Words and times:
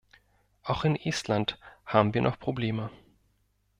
Auch 0.63 0.83
in 0.83 0.95
Estland 0.95 1.59
haben 1.85 2.15
wir 2.15 2.23
noch 2.23 2.39
Probleme. 2.39 2.89